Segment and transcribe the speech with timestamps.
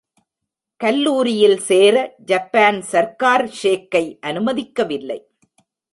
[0.81, 1.95] கல்லூரியில் சேர
[2.25, 5.19] ஜப்பான் சர்க்கார் ஷேக்கை அனுமதிக்கவில்லை.